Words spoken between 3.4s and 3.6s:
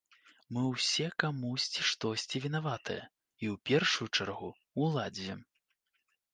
і ў